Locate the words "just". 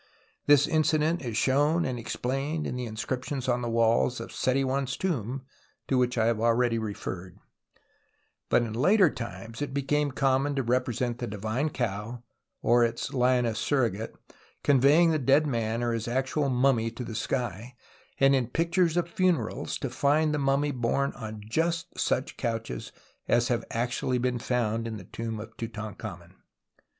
21.47-21.99